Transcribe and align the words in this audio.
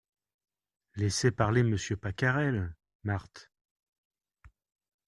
Laissez 0.95 1.29
parler 1.29 1.61
Monsieur 1.61 1.95
Pacarel, 1.95 2.73
Marthe. 3.03 3.51